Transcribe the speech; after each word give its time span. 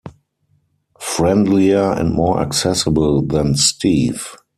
Friendlier 0.99 1.91
and 1.91 2.15
more 2.15 2.41
accessible 2.41 3.21
than 3.21 3.53
Steve. 3.55 4.33